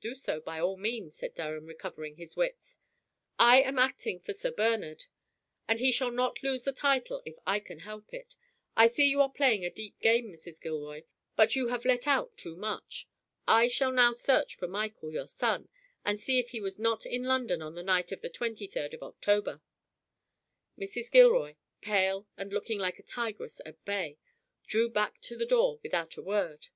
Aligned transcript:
"Do 0.00 0.14
so 0.14 0.40
by 0.40 0.60
all 0.60 0.76
means," 0.76 1.16
said 1.16 1.34
Durham, 1.34 1.66
recovering 1.66 2.14
his 2.14 2.36
wits. 2.36 2.78
"I 3.40 3.60
am 3.60 3.76
acting 3.76 4.20
for 4.20 4.32
Sir 4.32 4.52
Bernard, 4.52 5.06
and 5.66 5.80
he 5.80 5.90
shall 5.90 6.12
not 6.12 6.44
lose 6.44 6.62
the 6.62 6.72
title 6.72 7.22
if 7.26 7.34
I 7.44 7.58
can 7.58 7.80
help 7.80 8.14
it. 8.14 8.36
I 8.76 8.86
see 8.86 9.08
you 9.10 9.20
are 9.20 9.28
playing 9.32 9.64
a 9.64 9.70
deep 9.70 9.98
game, 9.98 10.30
Mrs. 10.30 10.60
Gilroy, 10.60 11.02
but 11.34 11.56
you 11.56 11.66
have 11.70 11.84
let 11.84 12.06
out 12.06 12.36
too 12.36 12.54
much. 12.54 13.08
I 13.48 13.66
shall 13.66 13.90
now 13.90 14.12
search 14.12 14.54
for 14.54 14.68
Michael, 14.68 15.10
your 15.10 15.26
son, 15.26 15.68
and 16.04 16.20
see 16.20 16.38
if 16.38 16.50
he 16.50 16.60
was 16.60 16.78
not 16.78 17.04
in 17.04 17.24
London 17.24 17.60
on 17.60 17.74
the 17.74 17.82
night 17.82 18.12
of 18.12 18.20
the 18.20 18.30
twenty 18.30 18.68
third 18.68 18.94
of 18.94 19.02
October." 19.02 19.60
Mrs. 20.78 21.10
Gilroy, 21.10 21.56
pale 21.80 22.28
and 22.36 22.52
looking 22.52 22.78
like 22.78 23.00
a 23.00 23.02
tigress 23.02 23.60
at 23.66 23.84
bay, 23.84 24.18
drew 24.68 24.88
back 24.88 25.20
to 25.22 25.36
the 25.36 25.44
door 25.44 25.80
without 25.82 26.16
a 26.16 26.22
word. 26.22 26.68